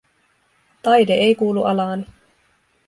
Taide 0.87 1.13
ei 1.27 1.35
kuulu 1.43 1.63
alaani. 1.73 2.07